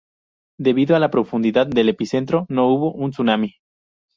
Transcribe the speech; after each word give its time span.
Debido 0.57 0.95
a 0.95 0.99
la 0.99 1.11
profundidad 1.11 1.67
del 1.67 1.89
epicentro, 1.89 2.47
no 2.49 2.69
hubo 2.71 2.91
un 2.91 3.11
tsunami. 3.11 3.57